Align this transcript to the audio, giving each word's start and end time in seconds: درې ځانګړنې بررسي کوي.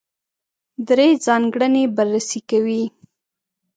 درې 0.87 1.07
ځانګړنې 1.25 1.83
بررسي 1.95 2.39
کوي. 2.49 2.83